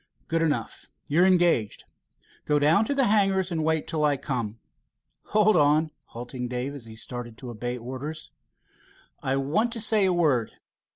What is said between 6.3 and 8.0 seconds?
Dave, as he started to obey